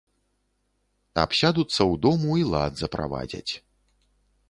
Абсядуцца 1.25 1.77
ў 1.77 1.93
дому 2.07 2.31
і 2.43 2.49
лад 2.55 2.73
заправадзяць. 2.83 3.53